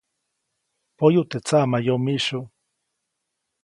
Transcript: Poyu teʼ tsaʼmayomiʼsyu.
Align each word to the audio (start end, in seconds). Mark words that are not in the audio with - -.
Poyu 0.97 1.21
teʼ 1.29 1.41
tsaʼmayomiʼsyu. 1.45 2.39